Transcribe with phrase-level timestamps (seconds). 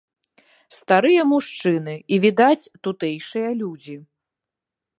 [0.77, 3.95] Старыя мужчыны і, відаць, тутэйшыя людзі.